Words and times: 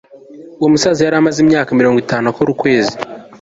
Uwo 0.59 0.67
musaza 0.73 1.01
yari 1.05 1.15
amaze 1.17 1.37
imyaka 1.41 1.69
mirongo 1.79 1.97
itanu 2.05 2.25
akora 2.27 2.49
ukwezi 2.51 2.93